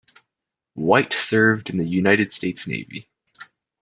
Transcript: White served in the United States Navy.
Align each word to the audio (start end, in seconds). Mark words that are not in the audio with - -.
White 0.73 1.13
served 1.13 1.69
in 1.69 1.77
the 1.77 1.87
United 1.87 2.31
States 2.33 2.67
Navy. 2.67 3.07